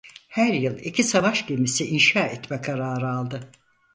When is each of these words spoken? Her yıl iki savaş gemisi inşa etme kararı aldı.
Her 0.27 0.53
yıl 0.53 0.79
iki 0.79 1.03
savaş 1.03 1.45
gemisi 1.47 1.85
inşa 1.87 2.19
etme 2.19 2.61
kararı 2.61 3.09
aldı. 3.09 3.51